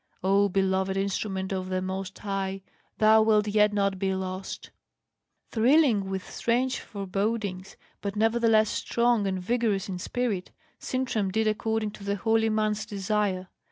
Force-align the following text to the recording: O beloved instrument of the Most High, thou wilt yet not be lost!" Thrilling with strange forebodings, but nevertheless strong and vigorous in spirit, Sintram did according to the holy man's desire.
O 0.23 0.49
beloved 0.49 0.97
instrument 0.97 1.53
of 1.53 1.69
the 1.69 1.79
Most 1.79 2.17
High, 2.17 2.63
thou 2.97 3.21
wilt 3.21 3.47
yet 3.47 3.71
not 3.71 3.99
be 3.99 4.15
lost!" 4.15 4.71
Thrilling 5.51 6.09
with 6.09 6.27
strange 6.27 6.79
forebodings, 6.79 7.77
but 8.01 8.15
nevertheless 8.15 8.71
strong 8.71 9.27
and 9.27 9.39
vigorous 9.39 9.87
in 9.89 9.99
spirit, 9.99 10.49
Sintram 10.79 11.29
did 11.29 11.45
according 11.47 11.91
to 11.91 12.03
the 12.03 12.15
holy 12.15 12.49
man's 12.49 12.87
desire. 12.87 13.49